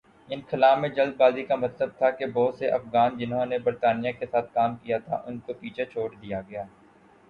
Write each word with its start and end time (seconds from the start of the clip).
انخلا 0.29 0.73
میں 0.75 0.89
جلد 0.89 1.15
بازی 1.17 1.43
کا 1.43 1.55
مطلب 1.55 1.89
تھا 1.97 2.09
کہ 2.11 2.25
بہت 2.33 2.55
سے 2.55 2.69
افغان 2.69 3.17
جنہوں 3.17 3.45
نے 3.45 3.59
برطانیہ 3.59 4.11
کے 4.19 4.25
ساتھ 4.25 4.53
کام 4.53 4.75
کیا 4.75 4.97
تھا 4.97 5.21
ان 5.25 5.39
کو 5.39 5.53
پیچھے 5.53 5.85
چھوڑ 5.85 6.09
دیا 6.15 6.41
گیا۔ 6.49 6.63